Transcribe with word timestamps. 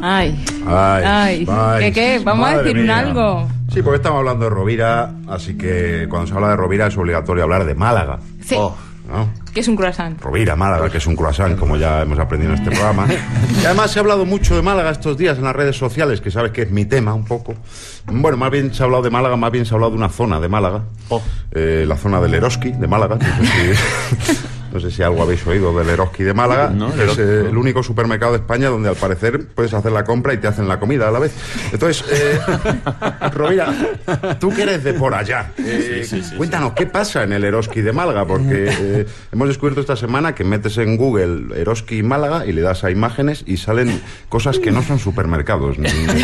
Ay. 0.00 0.44
Ay, 0.66 1.04
Ay. 1.06 1.46
ay, 1.50 1.84
¿Qué 1.84 1.92
qué? 1.92 2.18
Vamos 2.22 2.46
a 2.50 2.58
decir 2.58 2.76
un 2.76 2.82
mía. 2.82 2.98
algo. 2.98 3.48
Sí, 3.72 3.80
porque 3.80 3.96
estamos 3.96 4.18
hablando 4.18 4.44
de 4.44 4.50
Rovira, 4.50 5.10
así 5.26 5.56
que 5.56 6.06
cuando 6.10 6.26
se 6.28 6.34
habla 6.34 6.50
de 6.50 6.56
Rovira 6.56 6.88
es 6.88 6.96
obligatorio 6.98 7.44
hablar 7.44 7.64
de 7.64 7.74
Málaga. 7.74 8.18
Sí. 8.44 8.56
Oh, 8.58 8.76
¿no? 9.08 9.30
Que 9.54 9.60
es 9.60 9.68
un 9.68 9.74
croissant. 9.76 10.20
Rovira, 10.20 10.54
Málaga, 10.54 10.90
que 10.90 10.98
es 10.98 11.06
un 11.06 11.16
croissant, 11.16 11.58
como 11.58 11.78
ya 11.78 12.02
hemos 12.02 12.18
aprendido 12.18 12.52
en 12.52 12.58
este 12.58 12.70
programa. 12.72 13.06
Y 13.62 13.64
además 13.64 13.90
se 13.90 13.98
ha 13.98 14.02
hablado 14.02 14.26
mucho 14.26 14.54
de 14.54 14.60
Málaga 14.60 14.90
estos 14.90 15.16
días 15.16 15.38
en 15.38 15.44
las 15.44 15.56
redes 15.56 15.78
sociales, 15.78 16.20
que 16.20 16.30
sabes 16.30 16.52
que 16.52 16.62
es 16.62 16.70
mi 16.70 16.84
tema 16.84 17.14
un 17.14 17.24
poco. 17.24 17.54
Bueno, 18.04 18.36
más 18.36 18.50
bien 18.50 18.74
se 18.74 18.82
ha 18.82 18.84
hablado 18.84 19.02
de 19.02 19.08
Málaga, 19.10 19.36
más 19.36 19.50
bien 19.50 19.64
se 19.64 19.72
ha 19.72 19.76
hablado 19.76 19.92
de 19.92 19.96
una 19.96 20.10
zona 20.10 20.38
de 20.40 20.48
Málaga. 20.50 20.82
Eh, 21.52 21.86
la 21.88 21.96
zona 21.96 22.20
del 22.20 22.34
Eroski 22.34 22.72
de 22.72 22.86
Málaga. 22.86 23.16
No 23.16 23.46
sé 23.46 23.74
si, 24.26 24.38
no 24.76 24.80
sé 24.80 24.90
si 24.90 25.02
algo 25.02 25.22
habéis 25.22 25.46
oído 25.46 25.76
del 25.76 25.88
Eroski 25.88 26.22
de 26.22 26.34
Málaga. 26.34 26.68
No, 26.68 26.88
es 26.92 27.18
eh, 27.18 27.46
el 27.48 27.56
único 27.56 27.82
supermercado 27.82 28.32
de 28.32 28.38
España 28.38 28.68
donde 28.68 28.90
al 28.90 28.94
parecer 28.96 29.46
puedes 29.54 29.72
hacer 29.72 29.90
la 29.90 30.04
compra 30.04 30.34
y 30.34 30.36
te 30.36 30.46
hacen 30.48 30.68
la 30.68 30.78
comida 30.78 31.08
a 31.08 31.10
la 31.10 31.18
vez. 31.18 31.32
Entonces, 31.72 32.04
eh, 32.12 32.38
Rovira, 33.32 33.72
tú 34.38 34.50
que 34.50 34.62
eres 34.62 34.84
de 34.84 34.92
por 34.94 35.14
allá, 35.14 35.52
eh, 35.58 36.02
Sí, 36.04 36.16
sí, 36.20 36.22
sí, 36.28 36.36
cuéntanos 36.36 36.72
qué 36.72 36.86
pasa 36.86 37.22
en 37.22 37.32
el 37.32 37.44
Eroski 37.44 37.80
de 37.80 37.92
Málaga, 37.92 38.26
porque 38.26 38.68
eh, 38.68 39.06
hemos 39.32 39.48
descubierto 39.48 39.80
esta 39.80 39.96
semana 39.96 40.34
que 40.34 40.44
metes 40.44 40.76
en 40.78 40.96
Google 40.96 41.58
Eroski 41.58 42.02
Málaga 42.02 42.44
y 42.46 42.52
le 42.52 42.60
das 42.62 42.84
a 42.84 42.90
imágenes 42.90 43.44
y 43.46 43.56
salen 43.56 44.00
cosas 44.28 44.58
que 44.58 44.70
no 44.70 44.82
son 44.82 44.98
supermercados. 44.98 45.78
ni- 45.78 45.88
ni- 45.88 46.22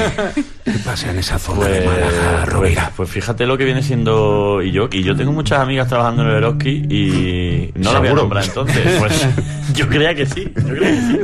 ¿Qué 0.65 0.79
pasa 0.85 1.11
en 1.11 1.19
esa 1.19 1.39
zona 1.39 1.67
de 1.67 1.81
Pues, 1.83 1.87
Málaga, 1.87 2.11
pues, 2.43 2.49
Rovira? 2.53 2.93
pues 2.97 3.09
fíjate 3.11 3.47
lo 3.47 3.57
que 3.59 3.65
viene 3.65 3.83
siendo 3.83 4.61
y 4.63 4.71
yo 4.73 4.89
y 4.93 5.03
yo 5.03 5.17
tengo 5.17 5.33
muchas 5.33 5.61
amigas 5.61 5.89
trabajando 5.89 6.23
en 6.23 6.29
el 6.29 6.35
Eroski 6.37 6.71
y 6.89 7.73
no 7.77 7.93
la 7.93 7.99
voy 7.99 8.09
a 8.09 8.11
¿Seguro? 8.11 8.23
Entonces 8.45 8.99
pues 8.99 9.27
yo 9.75 9.89
creía 9.89 10.15
que 10.15 10.27
sí 10.27 10.53
yo 10.55 10.75
creía 10.75 10.91
que 10.91 11.01
sí 11.01 11.21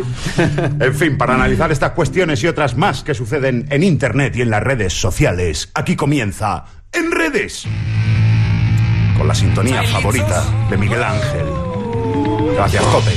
En 0.81 0.95
fin, 0.95 1.19
para 1.19 1.35
analizar 1.35 1.71
estas 1.73 1.93
cuestiones 1.93 2.43
y 2.43 2.47
otras 2.47 2.77
más 2.77 3.03
que 3.03 3.15
suceden 3.15 3.67
en 3.71 3.83
Internet 3.83 4.37
y 4.37 4.43
en 4.43 4.51
las 4.51 4.63
redes 4.63 4.93
sociales, 4.93 5.71
aquí 5.75 5.97
comienza 5.97 6.65
En 6.93 7.10
Redes, 7.10 7.66
con 9.16 9.29
la 9.29 9.35
sintonía 9.35 9.83
favorita 9.85 10.45
de 10.71 10.77
Miguel 10.77 11.02
Ángel. 11.02 11.47
Gracias, 12.55 12.83
Cote. 12.85 13.13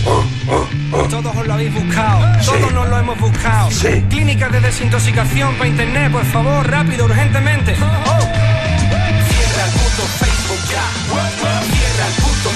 Todos 1.10 1.36
os 1.36 1.48
lo 1.48 1.54
habéis 1.54 1.74
buscado, 1.74 2.46
todos 2.46 2.74
nos 2.74 2.90
lo 2.90 3.00
hemos 3.00 3.20
buscado. 3.20 3.72
Sí. 3.72 4.04
Clínicas 4.10 4.52
de 4.52 4.60
desintoxicación 4.60 5.56
para 5.56 5.70
internet, 5.70 6.12
por 6.12 6.26
favor, 6.26 6.70
rápido, 6.70 7.06
urgentemente. 7.06 7.74
Oh. 7.74 8.20
Cierra 9.30 9.66
el 9.66 9.72
puto 9.72 10.04
Facebook 10.20 10.62
ya. 10.70 10.86
Cierra 11.64 12.08
el 12.08 12.14
puto 12.22 12.50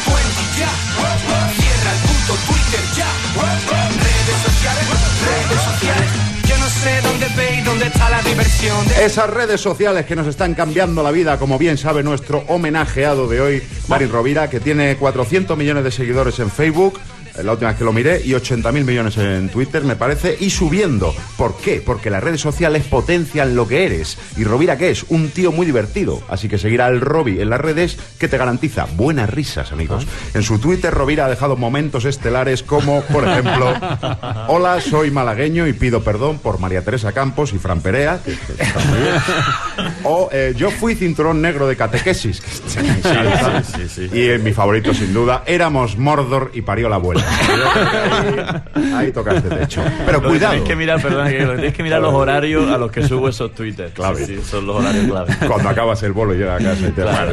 Redes 2.76 4.42
sociales, 4.44 4.86
redes 5.24 5.62
sociales. 5.62 6.10
Yo 6.46 6.58
no 6.58 6.68
sé 6.68 7.02
dónde 7.02 7.28
veis, 7.38 7.64
dónde 7.64 7.88
está 7.88 8.10
la 8.10 8.22
diversión. 8.22 8.88
De... 8.88 9.06
Esas 9.06 9.30
redes 9.30 9.62
sociales 9.62 10.06
que 10.06 10.16
nos 10.16 10.28
están 10.28 10.54
cambiando 10.56 11.02
la 11.02 11.12
vida, 11.12 11.40
como 11.40 11.58
bien 11.58 11.78
sabe 11.78 12.04
nuestro 12.04 12.44
homenajeado 12.48 13.28
de 13.28 13.40
hoy, 13.40 13.64
Marin 13.88 14.12
Rovira, 14.12 14.50
que 14.50 14.60
tiene 14.60 14.98
400 14.98 15.58
millones 15.58 15.84
de 15.86 15.92
seguidores 15.92 16.40
en 16.40 16.52
Facebook. 16.52 17.00
Eh, 17.38 17.44
La 17.44 17.52
última 17.54 17.70
vez 17.72 17.78
que 17.78 17.84
lo 17.86 17.94
miré, 17.94 18.22
y 18.24 18.32
80.000 18.32 18.84
millones 18.84 19.18
en 19.18 19.50
Twitter, 19.50 19.84
me 19.84 19.96
parece, 19.96 20.36
y 20.40 20.50
subiendo. 20.50 21.14
¿Por 21.38 21.58
qué? 21.58 21.82
Porque 21.86 22.10
las 22.10 22.24
redes 22.24 22.42
sociales 22.42 22.84
potencian 22.86 23.56
lo 23.56 23.68
que 23.68 23.86
eres. 23.86 24.18
¿Y 24.38 24.44
Rovira 24.44 24.78
qué 24.78 24.90
es? 24.90 25.04
Un 25.10 25.30
tío 25.30 25.52
muy 25.52 25.66
divertido. 25.66 26.22
Así 26.30 26.48
que 26.50 26.58
seguir 26.58 26.82
al 26.82 27.02
Robi 27.02 27.42
en 27.42 27.50
las 27.50 27.62
redes, 27.62 27.98
que 28.20 28.28
te 28.28 28.38
garantiza 28.38 28.86
buenas 28.96 29.30
risas, 29.30 29.72
amigos. 29.72 30.06
En 30.34 30.44
su 30.44 30.60
Twitter, 30.60 30.94
Rovira 30.94 31.26
ha 31.26 31.30
dejado 31.30 31.56
momentos 31.58 32.06
estelares 32.06 32.64
como, 32.64 33.02
por 33.04 33.28
ejemplo, 33.28 33.74
Hola, 34.48 34.80
soy 34.82 35.12
malagueño 35.12 35.68
y 35.68 35.74
pido 35.74 36.04
perdón 36.04 36.40
por 36.40 36.60
María 36.60 36.84
Teresa 36.84 37.12
Campos 37.12 37.54
y 37.54 37.58
Fran 37.58 37.82
Perea. 37.82 38.20
que- 38.24 38.36
que 38.36 38.64
está 38.64 38.80
muy 38.86 39.00
bien. 39.00 39.16
O 40.04 40.30
eh, 40.32 40.54
yo 40.56 40.70
fui 40.72 40.96
cinturón 40.96 41.42
negro 41.42 41.68
de 41.68 41.76
catequesis. 41.76 42.40
que 42.42 42.82
me 42.84 42.90
encanta. 42.90 43.64
sí, 43.64 43.90
sí. 43.90 44.10
Y 44.14 44.22
eh, 44.30 44.38
mi 44.38 44.54
favorito, 44.54 44.94
sin 44.94 45.14
duda, 45.14 45.44
éramos 45.48 45.98
Mordor 45.98 46.52
y 46.54 46.62
parió 46.62 46.90
la 46.90 46.96
abuela. 46.98 47.25
Ahí, 48.96 49.12
tocaste 49.12 49.50
techo. 49.50 49.82
Pero 50.06 50.22
Lo 50.22 50.30
cuidado. 50.30 50.52
tenéis 50.54 50.70
que 50.70 50.76
mirar 50.76 51.02
perdona 51.02 51.30
que 51.72 51.84
mirar 51.84 52.02
los 52.02 52.14
horarios 52.14 52.70
a 52.72 52.78
los 52.78 52.92
que 52.92 53.08
subo 53.08 53.30
esos 53.30 53.54
twitters 53.54 53.94
Clave. 53.94 54.26
Sí, 54.26 54.36
sí, 54.38 54.42
son 54.50 54.66
los 54.68 54.78
horarios 54.78 55.06
clave 55.06 55.36
Cuando 55.48 55.70
acabas 55.70 56.02
el 56.04 56.14
bolo 56.14 56.34
y 56.34 56.38
llegas 56.38 56.62
a 56.62 56.64
casa 56.64 56.88
y 56.88 56.92
te 56.92 57.02
Claro. 57.02 57.32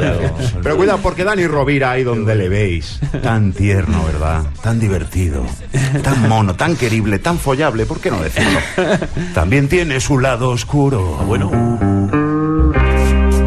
Pero 0.61 0.77
cuidado, 0.77 0.99
porque 1.01 1.23
Dani 1.23 1.47
Rovira, 1.47 1.91
ahí 1.91 2.03
donde 2.03 2.35
le 2.35 2.49
veis, 2.49 2.99
tan 3.21 3.53
tierno, 3.53 4.03
¿verdad? 4.05 4.43
Tan 4.61 4.79
divertido, 4.79 5.45
tan 6.03 6.27
mono, 6.29 6.55
tan 6.55 6.75
querible, 6.75 7.19
tan 7.19 7.37
follable, 7.37 7.85
¿por 7.85 7.99
qué 7.99 8.11
no 8.11 8.21
decirlo? 8.21 8.59
También 9.33 9.67
tiene 9.67 9.99
su 9.99 10.19
lado 10.19 10.49
oscuro. 10.49 11.17
Ah, 11.19 11.23
bueno 11.23 11.51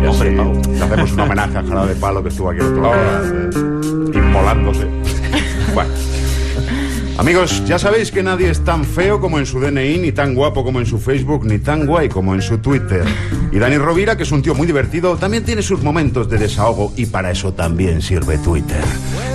Y 0.02 0.06
así, 0.06 0.24
le 0.30 0.82
hacemos 0.84 1.12
un 1.12 1.20
homenaje 1.20 1.58
a 1.58 1.62
Jara 1.62 1.86
de 1.86 1.94
Palo 1.96 2.22
que 2.22 2.28
estuvo 2.30 2.50
aquí 2.50 2.60
el 2.60 2.66
otro 2.66 2.82
día, 2.82 3.22
eh, 4.14 4.18
inmolándose. 4.18 4.86
Amigos, 7.18 7.64
ya 7.64 7.78
sabéis 7.78 8.12
que 8.12 8.22
nadie 8.22 8.50
es 8.50 8.62
tan 8.62 8.84
feo 8.84 9.20
como 9.20 9.38
en 9.38 9.46
su 9.46 9.58
DNI, 9.58 9.96
ni 9.98 10.12
tan 10.12 10.34
guapo 10.34 10.62
como 10.62 10.80
en 10.80 10.86
su 10.86 10.98
Facebook, 10.98 11.46
ni 11.46 11.58
tan 11.58 11.86
guay 11.86 12.10
como 12.10 12.34
en 12.34 12.42
su 12.42 12.58
Twitter. 12.58 13.04
Y 13.50 13.58
Dani 13.58 13.78
Rovira, 13.78 14.18
que 14.18 14.24
es 14.24 14.32
un 14.32 14.42
tío 14.42 14.54
muy 14.54 14.66
divertido, 14.66 15.16
también 15.16 15.42
tiene 15.42 15.62
sus 15.62 15.82
momentos 15.82 16.28
de 16.28 16.36
desahogo 16.36 16.92
y 16.94 17.06
para 17.06 17.30
eso 17.30 17.54
también 17.54 18.02
sirve 18.02 18.36
Twitter. 18.36 18.84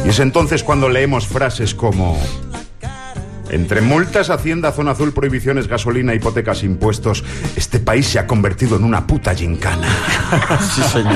Y 0.05 0.09
es 0.09 0.19
entonces 0.19 0.63
cuando 0.63 0.89
leemos 0.89 1.25
frases 1.25 1.73
como... 1.73 2.19
Entre 3.51 3.81
multas, 3.81 4.29
Hacienda, 4.29 4.72
Zona 4.72 4.91
Azul, 4.91 5.12
prohibiciones, 5.13 5.67
gasolina, 5.67 6.13
hipotecas, 6.16 6.63
impuestos, 6.63 7.23
este 7.56 7.79
país 7.79 8.07
se 8.07 8.17
ha 8.17 8.25
convertido 8.25 8.78
en 8.78 8.84
una 8.85 9.06
puta 9.06 9.35
gincana. 9.35 9.88
sí 10.73 10.81
señor 10.84 11.12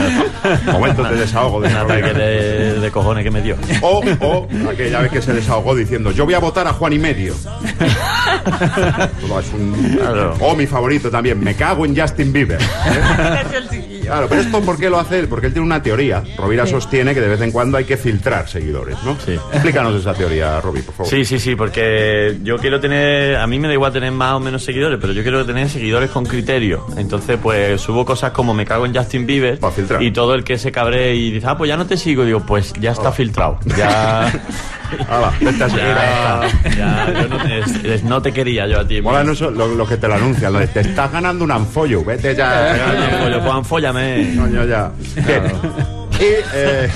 Momentos 0.72 1.10
de 1.10 1.16
desahogo 1.16 1.62
de 1.62 1.70
de, 1.70 2.80
de 2.80 2.92
cojones 2.92 3.24
que 3.24 3.32
me 3.32 3.42
dio 3.42 3.56
O, 3.82 4.02
o 4.20 4.48
aquella 4.70 5.00
vez 5.00 5.12
que 5.12 5.22
se 5.22 5.34
desahogó 5.34 5.74
diciendo, 5.76 6.12
yo 6.12 6.26
voy 6.26 6.34
a 6.34 6.40
votar 6.40 6.68
a 6.68 6.74
Juan 6.74 6.94
y 6.94 7.00
medio. 7.00 7.34
Todo 9.22 9.40
es 9.40 9.54
un- 9.54 9.96
Claro. 9.96 10.36
O 10.42 10.56
mi 10.56 10.68
favorito 10.68 11.10
también, 11.10 11.40
me 11.40 11.56
cago 11.56 11.86
en 11.86 11.96
Justin 11.98 12.34
Bieber. 12.34 12.60
¿eh? 12.86 13.95
Claro, 14.06 14.28
pero 14.30 14.42
esto 14.42 14.62
¿por 14.62 14.78
qué 14.78 14.90
lo 14.90 15.00
hace 15.00 15.20
él? 15.20 15.28
Porque 15.28 15.48
él 15.48 15.54
tiene 15.54 15.66
una 15.66 15.82
teoría. 15.82 16.24
Rovira 16.38 16.66
sostiene 16.66 17.14
que 17.14 17.22
de 17.22 17.28
vez 17.28 17.42
en 17.42 17.52
cuando 17.52 17.78
hay 17.78 17.86
que 17.86 17.98
filtrar 17.98 18.48
seguidores, 18.48 18.98
¿no? 19.04 19.18
Sí. 19.26 19.34
Explícanos 19.54 19.96
esa 19.96 20.14
teoría, 20.14 20.60
Robi, 20.62 20.82
por 20.82 20.96
favor. 20.96 21.10
Sí, 21.12 21.26
sí, 21.26 21.40
sí, 21.40 21.56
porque 21.56 22.38
yo 22.44 22.58
quiero 22.58 22.80
tener, 22.80 23.36
a 23.38 23.48
mí 23.48 23.60
me 23.60 23.68
da 23.68 23.74
igual 23.74 23.92
tener 23.92 24.12
más 24.12 24.34
o 24.34 24.40
menos 24.40 24.64
seguidores, 24.64 24.98
pero 25.02 25.14
yo 25.14 25.22
quiero 25.24 25.46
tener 25.46 25.70
seguidores 25.70 26.10
con 26.10 26.26
criterio. 26.26 26.86
Entonces, 26.98 27.38
pues 27.42 27.82
subo 27.82 28.06
cosas 28.06 28.32
como 28.32 28.54
me 28.54 28.66
cago 28.66 28.86
en 28.86 28.96
Justin 28.96 29.26
Bieber 29.26 29.60
Pa' 29.60 29.72
filtrar. 29.72 30.02
y 30.02 30.12
todo 30.12 30.34
el 30.36 30.44
que 30.44 30.58
se 30.58 30.72
cabre 30.72 31.16
y 31.16 31.32
dice, 31.32 31.48
ah, 31.48 31.58
pues 31.58 31.68
ya 31.70 31.78
no 31.78 31.86
te 31.86 31.98
sigo, 31.98 32.24
digo, 32.26 32.42
pues 32.42 32.74
ya 32.80 32.92
está 32.92 33.12
filtrado. 33.12 33.60
Ya, 33.78 34.32
Hala, 35.10 35.34
vete 35.42 35.64
a 35.64 35.70
seguir 35.70 35.86
ya, 35.86 36.42
ya, 36.78 37.22
yo 37.22 37.28
no, 37.28 37.44
es- 37.44 37.84
es- 37.84 38.04
no 38.04 38.22
te 38.22 38.32
quería 38.32 38.68
yo 38.68 38.80
a 38.80 38.88
ti. 38.88 39.02
Mola 39.02 39.24
no 39.24 39.32
eso, 39.34 39.50
lo, 39.50 39.86
que 39.88 39.98
te 39.98 40.08
lo 40.08 40.14
anuncian, 40.14 40.54
lo 40.54 40.60
de 40.60 40.68
te 40.68 40.82
estás 40.82 41.12
ganando 41.12 41.44
un 41.44 41.52
anfollo, 41.52 42.04
vete 42.04 42.36
ya. 42.36 42.78
Coño, 43.24 43.40
pues 43.42 43.54
anfóllame. 43.96 44.36
Coño, 44.38 44.66
ya. 44.66 44.92
Y, 46.20 46.24
eh, 46.54 46.90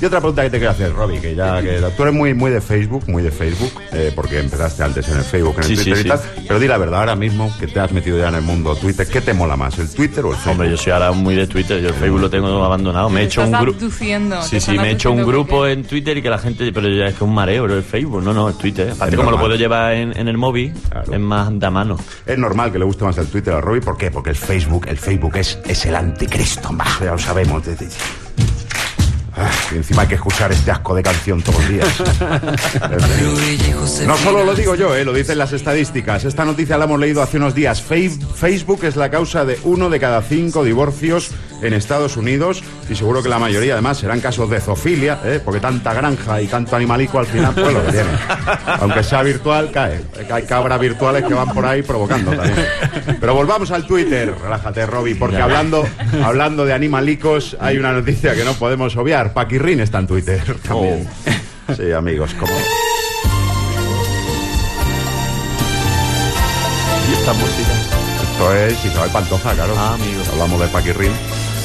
y 0.00 0.04
otra 0.04 0.18
pregunta 0.20 0.42
que 0.42 0.50
te 0.50 0.58
quiero 0.58 0.72
hacer, 0.72 0.92
Robbie, 0.92 1.20
que 1.20 1.34
ya 1.34 1.62
que 1.62 1.80
tú 1.96 2.02
eres 2.02 2.14
muy, 2.14 2.34
muy 2.34 2.50
de 2.50 2.60
Facebook, 2.60 3.04
muy 3.08 3.22
de 3.22 3.30
Facebook, 3.30 3.72
eh, 3.92 4.12
porque 4.16 4.40
empezaste 4.40 4.82
antes 4.82 5.08
en 5.08 5.18
el 5.18 5.22
Facebook, 5.24 5.54
en 5.58 5.62
el 5.62 5.64
Sí, 5.68 5.76
sí, 5.76 5.84
Twitter 5.84 5.98
y 5.98 6.02
sí. 6.02 6.08
tal. 6.08 6.20
Pero 6.48 6.58
di 6.60 6.66
la 6.66 6.76
verdad, 6.78 7.00
ahora 7.00 7.14
mismo 7.16 7.52
que 7.60 7.68
te 7.68 7.78
has 7.78 7.92
metido 7.92 8.18
ya 8.18 8.28
en 8.28 8.34
el 8.34 8.42
mundo 8.42 8.74
Twitter, 8.74 9.06
¿qué 9.06 9.20
te 9.20 9.32
mola 9.32 9.56
más, 9.56 9.78
el 9.78 9.88
Twitter 9.90 10.24
o 10.24 10.30
el 10.30 10.34
Facebook? 10.36 10.50
Hombre, 10.52 10.70
yo 10.70 10.76
soy 10.76 10.92
ahora 10.92 11.12
muy 11.12 11.34
de 11.36 11.46
Twitter, 11.46 11.80
yo 11.80 11.88
el 11.90 11.94
Facebook 11.94 12.20
lo 12.20 12.30
tengo 12.30 12.64
abandonado. 12.64 13.08
Me 13.10 13.22
he 13.22 13.24
hecho 13.24 13.42
un 13.44 13.52
grupo. 13.52 13.78
Sí, 13.90 14.60
sí, 14.60 14.78
me 14.78 14.88
he 14.88 14.92
hecho 14.92 15.12
un 15.12 15.24
grupo 15.24 15.58
porque- 15.58 15.72
en 15.72 15.84
Twitter 15.84 16.16
y 16.16 16.22
que 16.22 16.30
la 16.30 16.38
gente. 16.38 16.72
Pero 16.72 16.88
ya 16.88 17.04
es 17.06 17.10
que 17.12 17.16
es 17.16 17.22
un 17.22 17.34
mareo, 17.34 17.62
pero 17.64 17.76
el 17.76 17.84
Facebook. 17.84 18.22
No, 18.22 18.32
no, 18.34 18.48
el 18.48 18.54
Twitter. 18.54 18.90
Aparte, 18.90 19.16
como 19.16 19.30
lo 19.30 19.38
puedo 19.38 19.54
llevar 19.54 19.94
en, 19.94 20.16
en 20.18 20.26
el 20.28 20.36
móvil, 20.36 20.72
Claro. 20.90 21.12
es 21.12 21.20
más 21.20 21.58
de 21.58 21.66
a 21.66 21.70
mano. 21.70 21.96
Es 22.26 22.36
normal 22.38 22.72
que 22.72 22.78
le 22.78 22.84
guste 22.84 23.04
más 23.04 23.16
el 23.18 23.26
Twitter 23.28 23.54
a 23.54 23.60
Robbie, 23.60 23.80
¿por 23.80 23.96
qué? 23.96 24.10
Porque 24.10 24.30
el 24.30 24.36
Facebook, 24.36 24.86
el 24.88 24.98
Facebook 24.98 25.36
es, 25.36 25.58
es 25.66 25.86
el 25.86 25.94
anticristo, 25.94 26.68
bah, 26.72 26.84
ya 27.00 27.12
lo 27.12 27.18
sabemos. 27.18 27.62
Y 29.72 29.76
encima 29.76 30.02
hay 30.02 30.08
que 30.08 30.16
escuchar 30.16 30.52
este 30.52 30.70
asco 30.70 30.94
de 30.94 31.02
canción 31.02 31.42
todos 31.42 31.60
los 31.60 31.68
días. 31.68 31.88
No 34.06 34.16
solo 34.16 34.44
lo 34.44 34.54
digo 34.54 34.74
yo, 34.74 34.94
eh, 34.94 35.04
lo 35.04 35.12
dicen 35.12 35.38
las 35.38 35.52
estadísticas. 35.52 36.24
Esta 36.24 36.44
noticia 36.44 36.78
la 36.78 36.84
hemos 36.84 37.00
leído 37.00 37.22
hace 37.22 37.36
unos 37.36 37.54
días. 37.54 37.82
Facebook 37.82 38.84
es 38.84 38.96
la 38.96 39.10
causa 39.10 39.44
de 39.44 39.58
uno 39.64 39.90
de 39.90 40.00
cada 40.00 40.22
cinco 40.22 40.64
divorcios 40.64 41.30
en 41.62 41.72
Estados 41.72 42.16
Unidos 42.16 42.62
y 42.88 42.94
seguro 42.94 43.22
que 43.22 43.28
la 43.28 43.38
mayoría 43.38 43.74
además 43.74 43.98
serán 43.98 44.20
casos 44.20 44.50
de 44.50 44.60
zoofilia, 44.60 45.20
eh, 45.24 45.40
porque 45.44 45.60
tanta 45.60 45.92
granja 45.94 46.40
y 46.40 46.46
tanto 46.46 46.76
animalico 46.76 47.18
al 47.18 47.26
final 47.26 47.54
pues 47.54 47.72
lo 47.72 47.84
que 47.86 47.92
tiene. 47.92 48.10
Aunque 48.80 49.02
sea 49.02 49.22
virtual, 49.22 49.70
cae. 49.72 50.00
Hay 50.30 50.42
cabras 50.44 50.80
virtuales 50.80 51.24
que 51.24 51.34
van 51.34 51.48
por 51.50 51.64
ahí 51.64 51.82
provocando 51.82 52.32
también. 52.32 52.66
Pero 53.20 53.34
volvamos 53.34 53.70
al 53.70 53.86
Twitter. 53.86 54.34
Relájate, 54.42 54.86
Robbie, 54.86 55.14
porque 55.14 55.38
hablando, 55.38 55.86
hablando 56.22 56.64
de 56.64 56.72
animalicos 56.72 57.56
hay 57.60 57.78
una 57.78 57.92
noticia 57.92 58.34
que 58.34 58.44
no 58.44 58.54
podemos 58.54 58.96
obviar. 58.96 59.32
Paquirrín 59.32 59.80
está 59.80 59.98
en 59.98 60.06
Twitter 60.06 60.42
también. 60.66 61.08
Sí, 61.76 61.92
amigos, 61.92 62.34
como... 62.34 62.52
esta 67.12 67.32
música? 67.34 67.72
Esto 68.22 68.54
es 68.56 68.84
Isabel 68.84 69.10
Pantoja, 69.10 69.54
claro. 69.54 69.74
Ah, 69.76 69.94
amigo. 69.94 70.22
Hablamos 70.32 70.60
de 70.60 70.66
Paquirrín. 70.68 71.12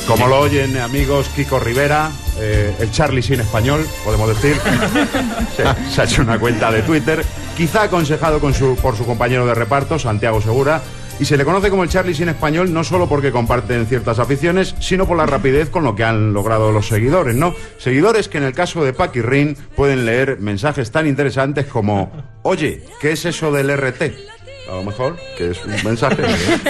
Como 0.08 0.28
lo 0.28 0.40
oyen, 0.40 0.78
amigos, 0.78 1.28
Kiko 1.36 1.60
Rivera, 1.60 2.10
eh, 2.40 2.74
el 2.80 2.92
Charlie 2.92 3.22
sin 3.22 3.42
español, 3.42 3.86
podemos 4.06 4.30
decir. 4.30 4.56
se, 5.58 5.64
se 5.94 6.02
ha 6.02 6.06
hecho 6.06 6.22
una 6.22 6.40
cuenta 6.40 6.72
de 6.72 6.82
Twitter, 6.82 7.26
quizá 7.58 7.84
aconsejado 7.84 8.40
con 8.40 8.54
su, 8.54 8.78
por 8.78 8.96
su 8.96 9.06
compañero 9.06 9.46
de 9.46 9.54
reparto, 9.54 10.00
Santiago 10.00 10.42
Segura, 10.42 10.82
y 11.20 11.26
se 11.26 11.36
le 11.36 11.44
conoce 11.44 11.70
como 11.70 11.84
el 11.84 11.90
Charlie 11.90 12.14
sin 12.14 12.30
español 12.30 12.72
no 12.72 12.86
solo 12.86 13.10
porque 13.10 13.32
comparten 13.32 13.86
ciertas 13.86 14.20
aficiones, 14.20 14.76
sino 14.80 15.06
por 15.08 15.18
la 15.18 15.26
rapidez 15.26 15.70
con 15.70 15.84
lo 15.84 15.96
que 15.96 16.06
han 16.06 16.32
logrado 16.32 16.72
los 16.72 16.88
seguidores, 16.88 17.36
¿no? 17.36 17.54
Seguidores 17.78 18.30
que 18.30 18.38
en 18.38 18.46
el 18.46 18.54
caso 18.54 18.86
de 18.86 18.94
Paquirrín 18.94 19.58
pueden 19.76 20.06
leer 20.06 20.40
mensajes 20.40 20.92
tan 20.92 21.06
interesantes 21.06 21.66
como, 21.66 22.12
oye, 22.44 22.84
¿qué 23.02 23.12
es 23.12 23.26
eso 23.26 23.52
del 23.52 23.76
RT? 23.76 24.37
A 24.70 24.74
lo 24.76 24.84
mejor, 24.84 25.16
que 25.38 25.52
es 25.52 25.64
un 25.64 25.74
mensaje. 25.84 26.24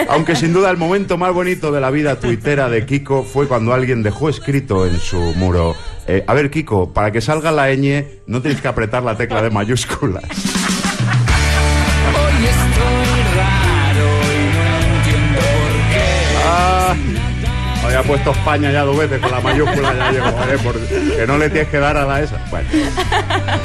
Aunque 0.09 0.35
sin 0.35 0.53
duda 0.53 0.69
el 0.69 0.77
momento 0.77 1.17
más 1.17 1.33
bonito 1.33 1.71
de 1.71 1.81
la 1.81 1.89
vida 1.89 2.19
tuitera 2.19 2.69
de 2.69 2.85
Kiko 2.85 3.23
fue 3.23 3.47
cuando 3.47 3.73
alguien 3.73 4.03
dejó 4.03 4.29
escrito 4.29 4.85
en 4.85 4.99
su 4.99 5.17
muro. 5.35 5.75
eh, 6.07 6.23
a 6.27 6.33
ver, 6.35 6.51
Kiko, 6.51 6.93
para 6.93 7.11
que 7.11 7.21
salga 7.21 7.51
la 7.51 7.71
ñ 7.73 8.05
no 8.27 8.39
tienes 8.41 8.61
que 8.61 8.67
apretar 8.67 9.01
la 9.03 9.17
tecla 9.17 9.41
de 9.41 9.49
mayúsculas. 9.49 10.23
Hoy 10.23 10.29
estoy 12.45 13.23
raro 13.35 14.07
y 14.23 14.25
no 14.53 14.65
entiendo 14.97 15.39
por 15.39 15.73
qué. 15.91 16.05
Ah, 16.45 16.93
había 17.83 18.03
puesto 18.03 18.29
España 18.31 18.71
ya 18.71 18.83
dos 18.83 18.97
veces 18.97 19.19
con 19.19 19.31
la 19.31 19.41
mayúscula, 19.41 19.93
ya 19.97 20.11
llegó, 20.11 20.27
¿eh? 20.27 20.57
Por- 20.63 20.79
que 21.17 21.25
no 21.27 21.37
le 21.37 21.49
tienes 21.49 21.69
que 21.69 21.79
dar 21.79 21.97
a 21.97 22.05
la 22.05 22.21
esa. 22.21 22.37
Bueno. 22.51 22.69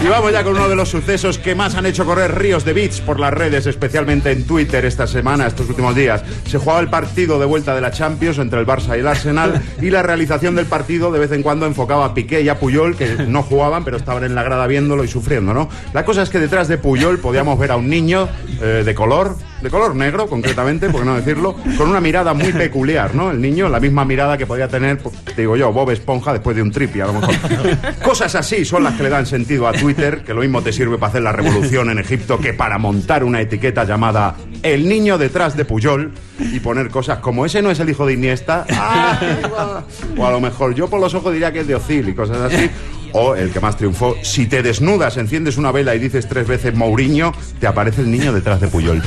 Y 0.03 0.09
vamos 0.09 0.33
ya 0.33 0.43
con 0.43 0.55
uno 0.55 0.69
de 0.69 0.77
los 0.77 0.89
sucesos 0.89 1.39
que 1.39 1.55
más 1.55 1.75
han 1.75 1.87
hecho 1.87 2.05
correr 2.05 2.37
ríos 2.37 2.65
de 2.65 2.73
bits 2.73 3.01
por 3.01 3.21
las 3.21 3.33
redes, 3.33 3.67
especialmente 3.67 4.31
en 4.33 4.45
Twitter 4.45 4.85
esta 4.85 5.07
semana, 5.07 5.47
estos 5.47 5.69
últimos 5.69 5.95
días. 5.95 6.23
Se 6.47 6.59
jugaba 6.59 6.81
el 6.81 6.89
partido 6.89 7.39
de 7.39 7.47
vuelta 7.47 7.75
de 7.75 7.81
la 7.81 7.91
Champions 7.91 8.39
entre 8.39 8.61
el 8.61 8.67
Barça 8.67 8.97
y 8.97 9.01
el 9.01 9.07
Arsenal 9.07 9.63
y 9.81 9.91
la 9.91 10.03
realización 10.03 10.57
del 10.57 10.67
partido 10.67 11.13
de 11.13 11.19
vez 11.19 11.33
en 11.33 11.43
cuando 11.43 11.67
enfocaba 11.67 12.05
a 12.07 12.15
Piqué 12.15 12.41
y 12.41 12.49
a 12.49 12.59
Puyol, 12.59 12.97
que 12.97 13.27
no 13.29 13.43
jugaban, 13.43 13.85
pero 13.85 13.97
estaban 13.97 14.25
en 14.25 14.35
la 14.35 14.43
grada 14.43 14.67
viéndolo 14.67 15.05
y 15.05 15.09
sufriendo, 15.09 15.55
¿no? 15.55 15.69
La 15.93 16.05
cosa 16.05 16.23
es 16.23 16.31
que 16.31 16.39
detrás 16.39 16.69
de 16.69 16.79
Puyol 16.79 17.19
podíamos 17.19 17.59
ver 17.59 17.71
a 17.71 17.77
un 17.77 17.89
niño 17.89 18.29
eh, 18.61 18.83
de 18.85 18.95
color, 18.95 19.37
de 19.63 19.71
color 19.71 19.95
negro 19.95 20.27
concretamente, 20.27 20.89
por 20.89 21.05
no 21.05 21.15
decirlo, 21.15 21.55
con 21.77 21.89
una 21.89 22.01
mirada 22.01 22.35
muy 22.35 22.53
peculiar, 22.53 23.15
¿no? 23.15 23.31
El 23.31 23.41
niño, 23.41 23.69
la 23.69 23.81
misma 23.81 24.05
mirada 24.05 24.37
que 24.37 24.47
podía 24.47 24.69
tener, 24.69 24.99
pues, 24.99 25.15
digo 25.37 25.57
yo, 25.57 25.73
Bob 25.73 25.91
Esponja 25.91 26.33
después 26.33 26.57
de 26.57 26.63
un 26.63 26.71
tripi, 26.71 27.01
a 27.01 27.07
lo 27.07 27.15
mejor. 27.15 27.35
Cosas 28.03 28.35
así 28.35 28.65
son 28.65 28.85
las 28.85 28.95
que 28.95 29.05
le 29.05 29.09
dan 29.09 29.27
sentido 29.27 29.69
a 29.69 29.73
Twitter, 29.73 30.23
que 30.25 30.35
lo 30.35 30.41
mismo 30.41 30.63
te 30.63 30.73
sirve 30.73 30.99
para 30.99 31.11
hacer 31.11 31.23
la 31.23 31.33
revolución 31.33 31.91
en 31.91 31.99
Egipto 31.99 32.39
que 32.39 32.53
para 32.53 32.79
montar 32.79 33.25
una 33.25 33.41
etiqueta 33.41 33.85
llamada 33.85 34.37
El 34.63 34.89
niño 34.89 35.19
detrás 35.19 35.57
de 35.57 35.65
Puyol 35.65 36.13
y 36.39 36.61
poner 36.61 36.89
cosas 36.91 37.19
como 37.19 37.47
ese 37.47 37.63
no 37.63 37.71
es 37.71 37.81
el 37.81 37.91
hijo 37.91 38.07
de 38.07 38.15
Iniesta, 38.15 38.67
¡Ah! 38.71 39.83
o 40.17 40.27
a 40.27 40.31
lo 40.31 40.41
mejor 40.41 40.75
yo 40.75 40.89
por 40.89 41.01
los 41.01 41.15
ojos 41.15 41.33
diría 41.33 41.53
que 41.53 41.61
es 41.61 41.67
de 41.67 41.75
Ocil 41.75 42.09
y 42.09 42.15
cosas 42.15 42.53
así. 42.53 42.71
O 43.15 43.35
el 43.35 43.51
que 43.51 43.61
más 43.61 43.77
triunfó, 43.77 44.17
si 44.23 44.47
te 44.47 44.63
desnudas, 44.63 45.19
enciendes 45.19 45.59
una 45.59 45.71
vela 45.71 45.95
y 45.95 45.99
dices 45.99 46.27
tres 46.27 46.47
veces 46.47 46.75
Mourinho, 46.75 47.33
te 47.61 47.67
aparece 47.67 48.01
el 48.01 48.11
niño 48.11 48.33
detrás 48.33 48.61
de 48.61 48.69
Puyol. 48.69 49.03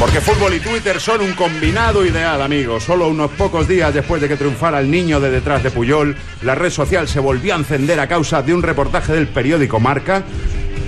Porque 0.00 0.22
fútbol 0.22 0.54
y 0.54 0.60
Twitter 0.60 0.98
son 0.98 1.20
un 1.20 1.34
combinado 1.34 2.06
ideal, 2.06 2.40
amigos. 2.40 2.84
Solo 2.84 3.06
unos 3.08 3.30
pocos 3.32 3.68
días 3.68 3.92
después 3.92 4.22
de 4.22 4.28
que 4.28 4.36
triunfara 4.38 4.80
el 4.80 4.90
niño 4.90 5.20
de 5.20 5.30
detrás 5.30 5.62
de 5.62 5.70
Puyol, 5.70 6.16
la 6.40 6.54
red 6.54 6.70
social 6.70 7.06
se 7.06 7.20
volvió 7.20 7.52
a 7.52 7.58
encender 7.58 8.00
a 8.00 8.08
causa 8.08 8.40
de 8.40 8.54
un 8.54 8.62
reportaje 8.62 9.12
del 9.12 9.28
periódico 9.28 9.78
Marca, 9.78 10.22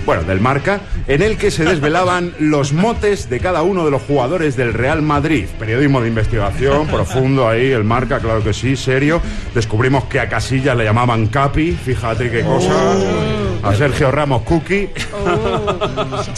bueno, 0.07 0.23
del 0.23 0.41
Marca, 0.41 0.81
en 1.09 1.21
el 1.21 1.37
que 1.37 1.51
se 1.51 1.63
desvelaban 1.63 2.33
los 2.39 2.73
motes 2.73 3.29
de 3.29 3.39
cada 3.39 3.63
uno 3.63 3.85
de 3.85 3.91
los 3.91 4.01
jugadores 4.01 4.57
del 4.57 4.73
Real 4.73 5.03
Madrid. 5.03 5.45
Periodismo 5.59 6.01
de 6.01 6.09
investigación, 6.09 6.87
profundo 6.87 7.47
ahí, 7.47 7.71
el 7.71 7.85
Marca, 7.85 8.19
claro 8.19 8.43
que 8.43 8.55
sí, 8.55 8.77
serio. 8.77 9.21
Descubrimos 9.55 10.05
que 10.05 10.21
a 10.21 10.29
Casillas 10.31 10.75
le 10.75 10.85
llamaban 10.85 11.27
Capi, 11.27 11.73
fíjate 11.73 12.31
qué 12.31 12.41
cosa. 12.45 13.42
A 13.63 13.75
Sergio 13.75 14.11
Ramos 14.11 14.43
Cookie. 14.43 14.91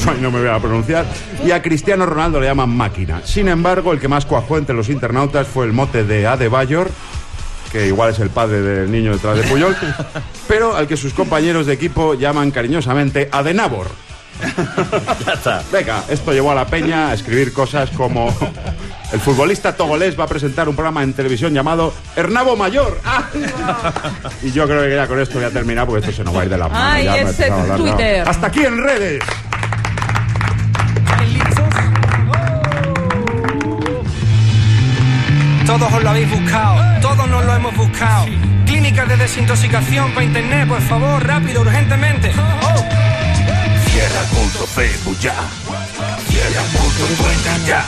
Ay, 0.07 0.19
no 0.21 0.31
me 0.31 0.41
voy 0.41 0.49
a 0.49 0.59
pronunciar. 0.59 1.07
Y 1.45 1.51
a 1.51 1.63
Cristiano 1.63 2.05
Ronaldo 2.05 2.41
le 2.41 2.47
llaman 2.47 2.71
máquina. 2.71 3.23
Sin 3.25 3.49
embargo, 3.49 3.93
el 3.93 4.01
que 4.01 4.09
más 4.09 4.27
cuajó 4.27 4.59
entre 4.59 4.75
los 4.75 4.89
internautas 4.89 5.47
fue 5.47 5.65
el 5.65 5.73
mote 5.73 6.05
de 6.05 6.27
Adebayor, 6.27 6.91
que 7.73 7.87
igual 7.87 8.11
es 8.11 8.19
el 8.19 8.31
padre 8.31 8.61
del 8.61 8.93
niño 8.93 9.13
detrás 9.13 9.39
de 9.39 9.45
Puyol, 9.45 9.75
pero 10.49 10.77
al 10.77 10.87
que 10.87 10.97
sus 10.97 11.15
compañeros 11.15 11.67
de 11.67 11.73
equipo 11.73 12.15
llaman 12.15 12.51
cariñosamente 12.51 13.29
Adenabor. 13.33 13.89
Ya 15.27 15.33
está. 15.33 15.63
Venga, 15.73 16.05
esto 16.09 16.33
llevó 16.33 16.51
a 16.51 16.55
la 16.55 16.67
peña 16.67 17.11
a 17.11 17.15
escribir 17.15 17.53
cosas 17.53 17.91
como 17.91 18.35
el 19.13 19.21
futbolista 19.21 19.77
togolés 19.77 20.19
va 20.19 20.25
a 20.25 20.27
presentar 20.27 20.69
un 20.69 20.75
programa 20.75 21.03
en 21.03 21.13
televisión 21.13 21.53
llamado 21.55 21.95
Hernabo 22.17 22.57
Mayor. 22.57 23.01
¡Ah! 23.05 23.25
Y 24.43 24.51
yo 24.53 24.67
creo 24.67 24.83
que 24.83 24.95
ya 24.95 25.07
con 25.07 25.21
esto 25.21 25.37
voy 25.37 25.45
a 25.45 25.51
terminar 25.51 25.87
porque 25.87 26.01
esto 26.01 26.17
se 26.17 26.25
nos 26.25 26.35
va 26.35 26.43
a 26.43 26.45
ir 26.45 26.51
de 26.51 26.59
las 26.59 26.71
manos. 26.71 26.89
Ay, 26.93 27.05
ya 27.05 27.25
me 27.25 27.31
ese. 27.31 28.21
Hasta 28.21 28.47
aquí 28.47 28.65
en 28.65 28.83
redes. 28.83 29.23
¿Listos? 31.33 31.75
Todos 35.67 35.93
os 35.93 36.03
lo 36.03 36.11
habéis 36.11 36.31
buscado, 36.31 37.01
todos 37.01 37.29
nos 37.29 37.45
lo 37.45 37.55
hemos 37.55 37.77
buscado. 37.77 38.27
Clínicas 38.67 39.09
de 39.09 39.17
desintoxicación 39.17 40.13
para 40.13 40.27
internet, 40.27 40.69
por 40.69 40.81
favor, 40.83 41.27
rápido, 41.27 41.63
urgentemente. 41.63 42.33
Oh. 42.63 42.85
Cierra 43.91 44.23
punto 44.31 44.67
Facebook 44.67 45.19
ya. 45.21 45.35
Cierra 46.29 46.63
punto 46.73 47.07
Twitter 47.23 47.67
ya. 47.67 47.85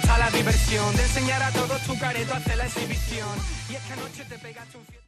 Está 0.00 0.18
la 0.18 0.30
diversión 0.30 0.96
de 0.96 1.02
enseñar 1.02 1.42
a 1.42 1.50
todos 1.50 1.80
tu 1.82 1.98
careto, 1.98 2.34
hacer 2.34 2.56
la 2.56 2.64
exhibición. 2.64 3.28
Y 3.68 3.74
es 3.74 3.82
que 3.82 3.92
anoche 3.92 4.24
te 4.24 4.38
pegaste 4.38 4.78
un 4.78 4.99